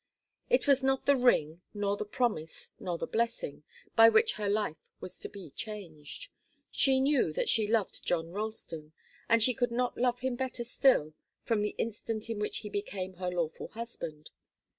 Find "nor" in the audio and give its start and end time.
1.75-1.95, 2.79-2.97